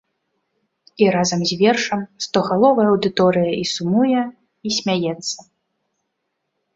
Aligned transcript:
І 1.03 1.09
разам 1.15 1.41
з 1.49 1.57
вершам 1.61 2.01
стогаловая 2.25 2.85
аўдыторыя 2.93 3.51
і 3.61 3.67
сумуе 3.73 4.23
і 4.69 4.73
смяецца. 4.79 5.39